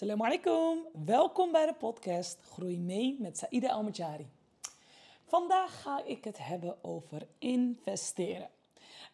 [0.00, 0.86] Assalamu alaikum.
[1.04, 4.26] Welkom bij de podcast Groei mee met Saïda Almajari.
[5.24, 8.50] Vandaag ga ik het hebben over investeren.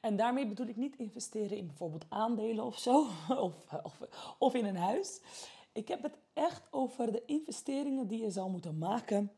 [0.01, 3.07] En daarmee bedoel ik niet investeren in bijvoorbeeld aandelen of zo,
[3.83, 3.99] of,
[4.38, 5.21] of, in een huis.
[5.72, 9.33] Ik heb het echt over de investeringen die je zal moeten maken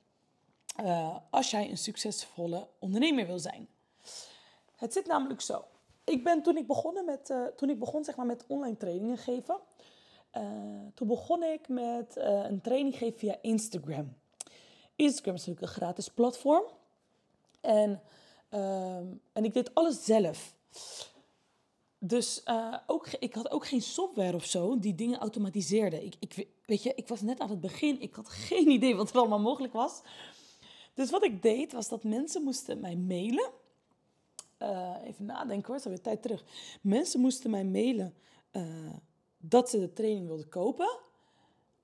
[0.80, 3.68] uh, als jij een succesvolle ondernemer wil zijn.
[4.76, 5.64] Het zit namelijk zo.
[6.04, 9.18] Ik ben toen ik begonnen met, uh, toen ik begon zeg maar met online trainingen
[9.18, 9.60] geven,
[10.94, 14.16] toen begon ik met uh, een training geven via Instagram.
[14.96, 16.64] Instagram is natuurlijk een gratis platform.
[17.60, 18.02] En,
[19.32, 20.54] en ik deed alles zelf.
[21.98, 22.42] Dus
[22.86, 26.04] ook, ik had ook geen software of zo die dingen automatiseerde.
[26.04, 28.00] Ik, ik, weet je, ik was net aan het begin.
[28.00, 30.00] Ik had geen idee wat er allemaal mogelijk was.
[30.94, 33.50] Dus wat ik deed, was dat mensen moesten mij mailen.
[35.04, 36.44] Even nadenken hoor, zo weer tijd terug.
[36.80, 38.14] Mensen moesten mij mailen
[39.38, 40.98] dat ze de training wilden kopen.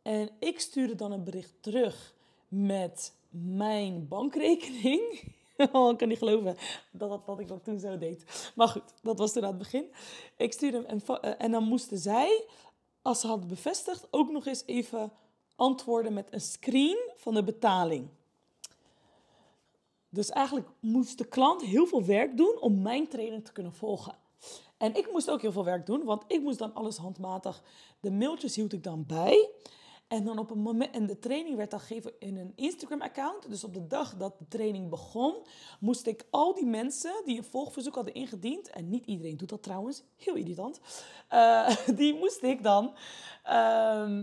[0.02, 2.14] En ik stuurde dan een bericht terug
[2.48, 5.02] met mijn bankrekening.
[5.72, 6.56] Oh, ik kan niet geloven
[6.91, 8.50] dat, dat, ik dat toen zo deed.
[8.55, 9.84] Maar goed, dat was toen aan het begin.
[10.36, 12.44] Ik stuurde hem en, uh, en dan moesten zij,
[13.02, 15.12] als ze hadden bevestigd, ook nog eens even
[15.56, 18.08] antwoorden met een screen van de betaling.
[20.08, 24.14] Dus eigenlijk moest de klant heel veel werk doen om mijn training te kunnen volgen.
[24.77, 27.62] En ik moest ook heel veel werk doen, want ik moest dan alles handmatig.
[28.00, 29.50] De mailtjes hield ik dan bij.
[30.09, 33.48] En dan op een moment, en de training werd dan gegeven in een Instagram-account.
[33.48, 35.34] Dus op de dag dat de training begon,
[35.81, 39.62] moest ik al die mensen die een volgverzoek hadden ingediend, en niet iedereen doet dat
[39.62, 40.81] trouwens, heel irritant,
[41.33, 42.95] uh, die moest ik dan
[43.47, 44.19] uh,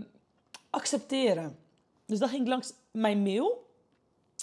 [0.70, 1.58] accepteren.
[2.06, 3.62] Dus dan ging ik langs mijn mail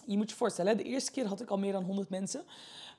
[0.06, 2.44] je moet je voorstellen, de eerste keer had ik al meer dan 100 mensen.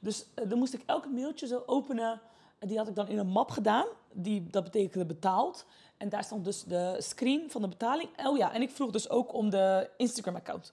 [0.01, 2.20] Dus uh, dan moest ik elke mailtje zo openen.
[2.66, 3.86] Die had ik dan in een map gedaan.
[4.12, 5.66] Die, dat betekende betaald.
[5.97, 8.27] En daar stond dus de screen van de betaling.
[8.27, 10.72] Oh ja, en ik vroeg dus ook om de Instagram-account.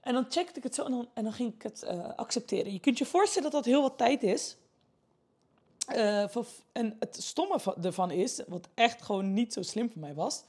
[0.00, 0.84] En dan checkte ik het zo
[1.14, 2.72] en dan, ging ik het uh, accepteren.
[2.72, 4.56] Je kunt je voorstellen dat dat heel wat tijd is.
[5.94, 6.36] Uh,
[6.72, 10.42] en het stomme ervan is, wat echt gewoon niet zo slim voor mij was,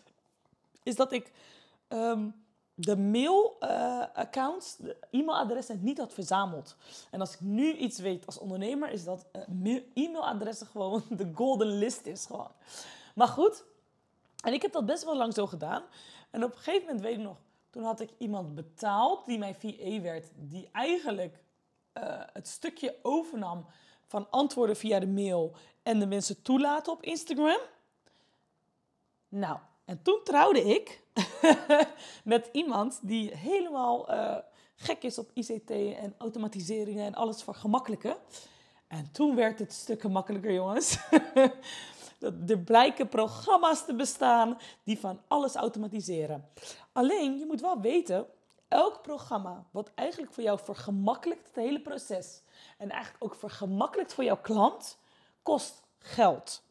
[0.84, 1.31] is dat ik
[1.90, 2.34] um,
[2.79, 6.75] de mail-accounts, uh, de e-mailadressen niet had verzameld.
[7.11, 9.25] En als ik nu iets weet als ondernemer, is dat
[9.63, 12.51] uh, e-mailadressen gewoon de golden list is gewoon.
[13.16, 13.63] Maar goed,
[14.43, 15.83] en ik heb dat best wel lang zo gedaan.
[16.31, 17.37] En op een gegeven moment weet ik nog,
[17.69, 21.43] toen had ik iemand betaald die mijn VA werd, die eigenlijk
[21.93, 23.66] uh, het stukje overnam
[24.07, 27.59] van antwoorden via de mail en de mensen toelaten op Instagram.
[29.29, 31.01] Nou, en toen trouwde ik
[32.23, 34.37] met iemand die helemaal uh,
[34.75, 38.17] gek is op ICT en automatiseringen en alles voor gemakkelijke.
[38.87, 40.97] En toen werd het stukken makkelijker, jongens.
[42.47, 46.49] er blijken programma's te bestaan die van alles automatiseren.
[46.91, 48.25] Alleen, je moet wel weten,
[48.67, 52.41] elk programma wat eigenlijk voor jou vergemakkelijkt het hele proces
[52.77, 54.97] en eigenlijk ook vergemakkelijkt voor jouw klant,
[55.43, 56.63] kost geld.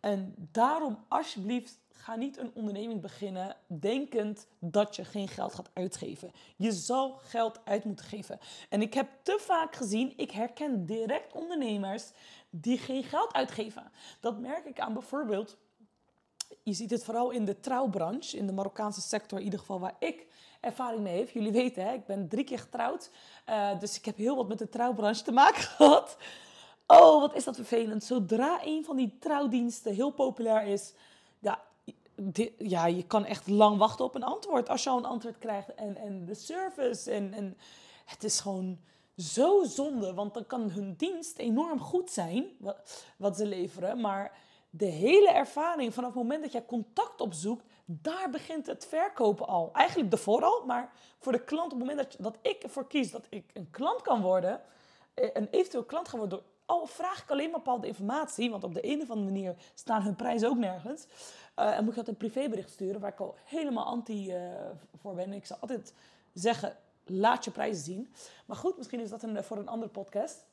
[0.00, 6.32] En daarom alsjeblieft Ga niet een onderneming beginnen denkend dat je geen geld gaat uitgeven.
[6.56, 8.38] Je zal geld uit moeten geven.
[8.68, 12.10] En ik heb te vaak gezien, ik herken direct ondernemers
[12.50, 13.90] die geen geld uitgeven.
[14.20, 15.56] Dat merk ik aan bijvoorbeeld
[16.62, 19.96] je ziet het vooral in de trouwbranche, in de Marokkaanse sector, in ieder geval waar
[19.98, 20.26] ik
[20.60, 21.30] ervaring mee heb.
[21.30, 23.10] Jullie weten, hè, ik ben drie keer getrouwd,
[23.48, 26.16] uh, dus ik heb heel wat met de trouwbranche te maken gehad.
[26.86, 28.04] Oh, wat is dat vervelend.
[28.04, 30.92] Zodra een van die trouwdiensten heel populair is,
[31.38, 31.62] ja,
[32.58, 34.68] ja, je kan echt lang wachten op een antwoord.
[34.68, 37.10] Als je al een antwoord krijgt en, en de service.
[37.10, 37.56] En, en
[38.04, 38.78] het is gewoon
[39.16, 44.00] zo zonde, want dan kan hun dienst enorm goed zijn, wat, wat ze leveren.
[44.00, 44.32] Maar
[44.70, 49.70] de hele ervaring vanaf het moment dat jij contact opzoekt, daar begint het verkopen al.
[49.72, 53.10] Eigenlijk ervoor al, maar voor de klant op het moment dat, dat ik ervoor kies
[53.10, 54.60] dat ik een klant kan worden,
[55.14, 58.64] eh, een eventueel klant gaan worden door al vraag ik alleen maar bepaalde informatie, want
[58.64, 61.06] op de een of andere manier staan hun prijzen ook nergens.
[61.58, 64.50] Uh, en moet je dat een privébericht sturen, waar ik al helemaal anti uh,
[65.00, 65.32] voor ben.
[65.32, 65.94] Ik zal altijd
[66.32, 68.14] zeggen, laat je prijzen zien.
[68.46, 70.46] Maar goed, misschien is dat een, voor een andere podcast.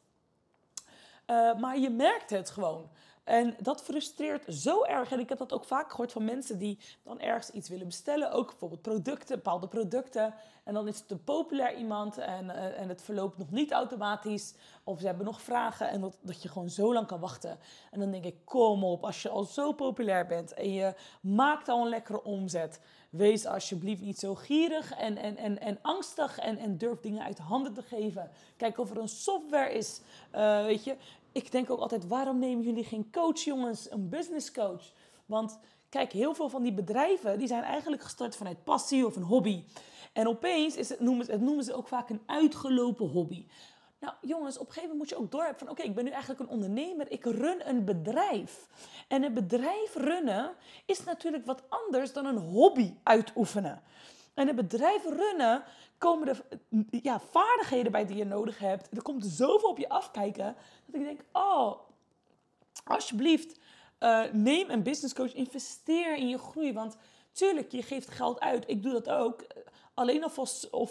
[1.60, 2.90] Maar je merkt het gewoon.
[3.26, 5.12] En dat frustreert zo erg.
[5.12, 8.32] En ik heb dat ook vaak gehoord van mensen die dan ergens iets willen bestellen.
[8.32, 10.34] Ook bijvoorbeeld producten, bepaalde producten.
[10.64, 14.54] En dan is het een populair iemand en, uh, en het verloopt nog niet automatisch.
[14.84, 17.58] Of ze hebben nog vragen en dat, dat je gewoon zo lang kan wachten.
[17.92, 21.68] En dan denk ik, kom op, als je al zo populair bent en je maakt
[21.68, 22.80] al een lekkere omzet.
[23.10, 27.38] Wees alsjeblieft niet zo gierig en, en, en, en angstig en, en durf dingen uit
[27.38, 28.32] handen te geven.
[28.58, 30.02] Kijk of er een software is,
[30.36, 30.96] uh, weet je
[31.36, 33.92] ik denk ook altijd, waarom nemen jullie geen coach, jongens?
[33.92, 34.84] Een business coach?
[35.26, 35.60] Want
[35.90, 39.64] kijk, heel veel van die bedrijven die zijn eigenlijk gestart vanuit passie of een hobby.
[40.14, 43.46] En opeens is het, noemen, het noemen ze ook vaak een uitgelopen hobby.
[44.00, 45.70] Nou, jongens, op een gegeven moment moet je ook doorhebben van...
[45.70, 48.68] oké, ik ben nu eigenlijk een ondernemer, ik run een bedrijf.
[49.08, 50.52] En een bedrijf runnen
[50.86, 53.82] is natuurlijk wat anders dan een hobby uitoefenen.
[54.36, 55.64] En een bedrijf runnen
[55.98, 56.42] komen er
[56.90, 58.90] ja, vaardigheden bij die je nodig hebt.
[58.92, 60.56] Er komt zoveel op je afkijken
[60.86, 61.80] dat ik denk, oh,
[62.84, 63.60] alsjeblieft,
[64.00, 66.74] uh, neem een business coach, investeer in je groei.
[66.74, 66.98] Want
[67.32, 68.64] tuurlijk, je geeft geld uit.
[68.68, 69.46] Ik doe dat ook.
[69.96, 70.30] Alleen al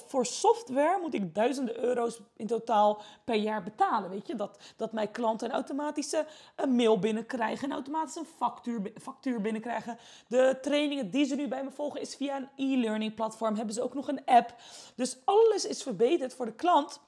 [0.07, 4.11] voor, software moet ik duizenden euro's in totaal per jaar betalen.
[4.11, 9.41] Weet je, dat, dat mijn klanten een automatische een mail binnenkrijgen, een automatische factuur, factuur
[9.41, 9.99] binnenkrijgen.
[10.29, 13.57] De trainingen die ze nu bij me volgen is via een e-learning platform.
[13.57, 14.55] Hebben ze ook nog een app.
[14.97, 17.01] Dus alles is verbeterd voor de klant.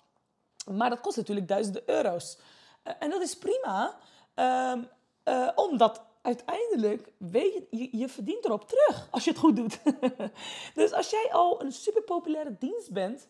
[0.70, 2.38] Maar dat kost natuurlijk duizenden euro's.
[2.84, 3.96] Uh, en dat is prima.
[4.34, 4.88] Um,
[5.24, 9.80] uh, omdat uiteindelijk weet je, je, verdient erop terug als je het goed doet.
[10.74, 13.28] dus als jij al een super populaire dienst bent,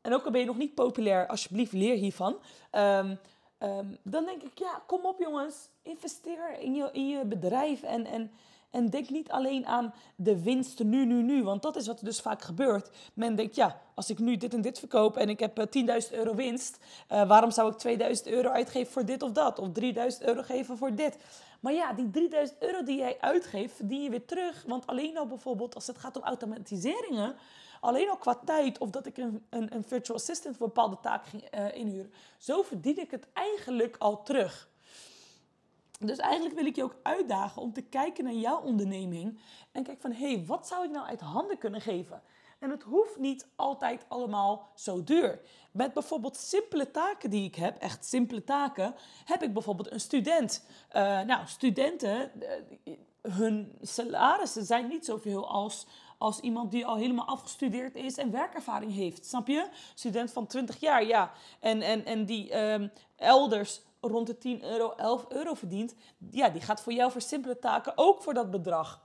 [0.00, 2.36] en ook al ben je nog niet populair, alsjeblieft leer hiervan.
[2.72, 3.18] Um,
[3.58, 8.06] um, dan denk ik, ja, kom op jongens, investeer in je, in je bedrijf en,
[8.06, 8.30] en,
[8.70, 11.42] en denk niet alleen aan de winst nu, nu, nu.
[11.42, 12.90] Want dat is wat er dus vaak gebeurt.
[13.14, 16.12] Men denkt, ja, als ik nu dit en dit verkoop en ik heb 10.000 eh,
[16.12, 16.78] euro winst,
[17.12, 19.58] uh, waarom zou ik 2000 euro uitgeven voor dit of dat?
[19.58, 21.18] Of 3000 euro geven voor dit?
[21.64, 24.64] Maar ja, die 3000 euro die jij uitgeeft, verdien je weer terug.
[24.66, 27.36] Want alleen al bijvoorbeeld als het gaat om automatiseringen,
[27.80, 31.30] alleen al qua tijd of dat ik een, een, een virtual assistant voor bepaalde taken
[31.30, 34.68] ging uh, inhuren, zo verdien ik het eigenlijk al terug.
[35.98, 39.38] Dus eigenlijk wil ik je ook uitdagen om te kijken naar jouw onderneming
[39.72, 42.22] en kijken van hé, hey, wat zou ik nou uit handen kunnen geven?
[42.64, 45.40] En het hoeft niet altijd allemaal zo duur.
[45.72, 48.94] Met bijvoorbeeld simpele taken die ik heb, echt simpele taken,
[49.24, 50.66] heb ik bijvoorbeeld een student.
[50.96, 52.32] Uh, nou, studenten,
[52.84, 55.86] uh, hun salarissen zijn niet zoveel als,
[56.18, 59.26] als iemand die al helemaal afgestudeerd is en werkervaring heeft.
[59.26, 59.68] Snap je?
[59.94, 61.32] Student van 20 jaar, ja.
[61.60, 65.94] En, en, en die um, elders rond de 10 euro, 11 euro verdient,
[66.30, 69.02] ja, die gaat voor jou voor simpele taken ook voor dat bedrag.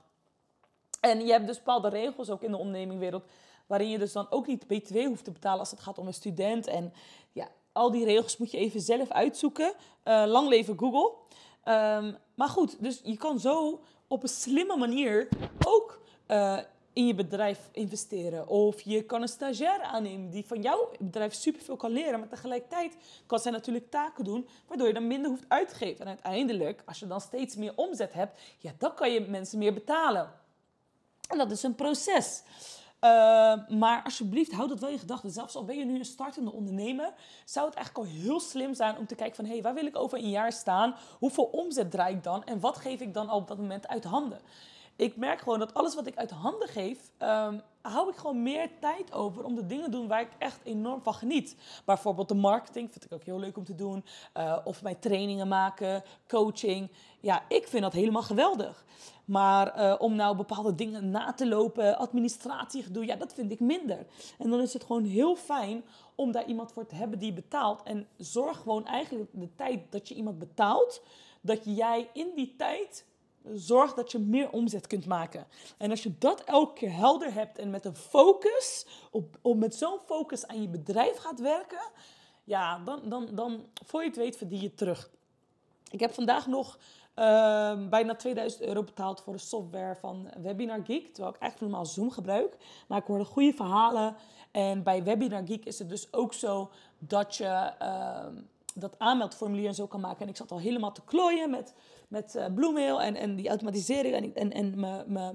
[1.00, 3.24] En je hebt dus bepaalde regels ook in de ondernemingwereld,
[3.70, 6.14] waarin je dus dan ook niet BTW hoeft te betalen als het gaat om een
[6.14, 6.66] student.
[6.66, 6.92] En
[7.32, 9.72] ja, al die regels moet je even zelf uitzoeken.
[10.04, 11.12] Uh, lang leven Google.
[11.64, 15.28] Um, maar goed, dus je kan zo op een slimme manier
[15.64, 16.58] ook uh,
[16.92, 18.48] in je bedrijf investeren.
[18.48, 22.18] Of je kan een stagiair aannemen die van jouw bedrijf superveel kan leren.
[22.18, 22.96] Maar tegelijkertijd
[23.26, 26.00] kan zij natuurlijk taken doen waardoor je dan minder hoeft uit te geven.
[26.00, 29.74] En uiteindelijk, als je dan steeds meer omzet hebt, ja, dan kan je mensen meer
[29.74, 30.32] betalen.
[31.28, 32.42] En dat is een proces.
[33.04, 35.30] Uh, maar alsjeblieft, houd dat wel in gedachten.
[35.30, 37.12] Zelfs al ben je nu een startende ondernemer,
[37.44, 39.44] zou het eigenlijk al heel slim zijn om te kijken van...
[39.44, 40.94] hé, hey, waar wil ik over een jaar staan?
[41.18, 42.44] Hoeveel omzet draai ik dan?
[42.44, 44.40] En wat geef ik dan al op dat moment uit handen?
[45.00, 48.70] ik merk gewoon dat alles wat ik uit handen geef, um, hou ik gewoon meer
[48.80, 51.56] tijd over om de dingen te doen waar ik echt enorm van geniet.
[51.84, 54.04] Bijvoorbeeld de marketing vind ik ook heel leuk om te doen.
[54.36, 56.90] Uh, of mijn trainingen maken, coaching.
[57.20, 58.84] Ja, ik vind dat helemaal geweldig.
[59.24, 63.60] Maar uh, om nou bepaalde dingen na te lopen, administratie doen, ja, dat vind ik
[63.60, 64.06] minder.
[64.38, 65.84] En dan is het gewoon heel fijn
[66.14, 67.82] om daar iemand voor te hebben die betaalt.
[67.82, 71.02] En zorg gewoon eigenlijk de tijd dat je iemand betaalt,
[71.40, 73.04] dat jij in die tijd
[73.54, 75.46] zorg dat je meer omzet kunt maken.
[75.78, 79.74] En als je dat elke keer helder hebt en met een focus, op, op met
[79.74, 81.90] zo'n focus aan je bedrijf gaat werken,
[82.44, 85.10] ja, dan, dan, dan voor je het weet verdien je terug.
[85.90, 86.78] Ik heb vandaag nog
[87.16, 91.14] uh, bijna 2000 euro betaald voor de software van Webinar Geek.
[91.14, 92.56] Terwijl ik eigenlijk normaal Zoom gebruik.
[92.88, 94.16] Maar ik hoorde goede verhalen.
[94.50, 98.26] En bij Webinar Geek is het dus ook zo dat je uh,
[98.74, 100.20] dat aanmeldformulier en zo kan maken.
[100.22, 101.74] En ik zat al helemaal te klooien met
[102.10, 104.14] met uh, Bluemail en, en die automatisering.
[104.14, 104.80] En, en, en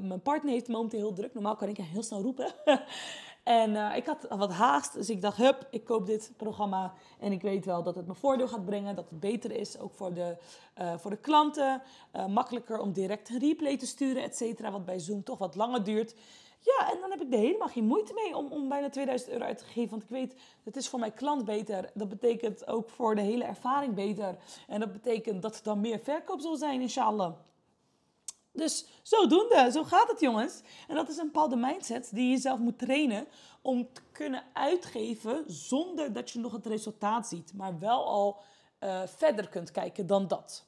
[0.07, 1.33] mijn partner heeft momenteel heel druk.
[1.33, 2.53] Normaal kan ik heel snel roepen.
[3.43, 6.93] en uh, ik had wat haast, dus ik dacht, hup, ik koop dit programma.
[7.19, 9.93] En ik weet wel dat het me voordeel gaat brengen, dat het beter is, ook
[9.93, 10.37] voor de,
[10.81, 11.81] uh, voor de klanten.
[12.27, 14.71] makkelijker om direct een replay te sturen, et cetera.
[14.71, 16.15] Wat bij Zoom toch wat langer duurt.
[16.65, 19.43] Ja, en dan heb ik er helemaal geen moeite mee om, om bijna 2000 euro
[19.45, 19.89] uit te geven.
[19.89, 21.91] Want ik weet, het is voor mijn klant beter.
[21.93, 24.37] Dat betekent ook voor de hele ervaring beter.
[24.67, 27.33] En dat betekent dat er dan meer verkoop zal zijn, inshallah.
[28.51, 30.61] Dus zodoende, zo gaat het jongens.
[30.87, 33.27] En dat is een bepaalde mindset die je zelf moet trainen
[33.61, 37.53] om te kunnen uitgeven zonder dat je nog het resultaat ziet.
[37.53, 38.39] Maar wel al
[38.79, 40.65] uh, verder kunt kijken dan dat.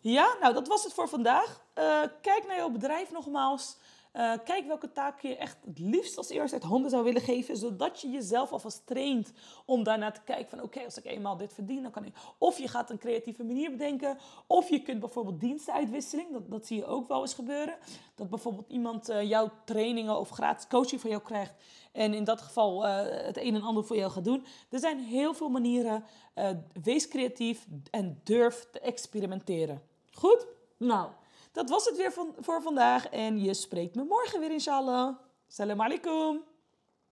[0.00, 1.64] Ja, nou dat was het voor vandaag.
[1.74, 3.76] eh, kijk naar jouw bedrijf nogmaals.
[4.16, 7.56] Uh, kijk welke taak je echt het liefst als eerst uit handen zou willen geven,
[7.56, 9.32] zodat je jezelf alvast traint
[9.64, 12.14] om daarna te kijken van oké, als ik eenmaal dit verdien, dan kan ik.
[12.38, 16.76] Of je gaat een creatieve manier bedenken, of je kunt bijvoorbeeld dienstenuitwisseling, dat, dat zie
[16.76, 17.76] je ook wel eens gebeuren.
[18.14, 21.54] Dat bijvoorbeeld iemand uh, jouw trainingen of gratis coaching van jou krijgt
[21.92, 24.44] en in dat geval uh, het een en ander voor jou gaat doen.
[24.70, 26.04] Er zijn heel veel manieren.
[26.82, 29.82] wees creatief en durf te experimenteren.
[30.12, 30.46] Goed?
[30.76, 31.08] Nou.
[31.54, 33.08] Dat was het weer voor vandaag.
[33.08, 35.16] En je spreekt me morgen weer, inshallah.
[35.46, 36.42] Salam alaikum.